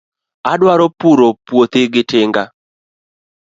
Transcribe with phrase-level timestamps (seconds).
[0.51, 2.43] Adwaro puro puothi gi tinga.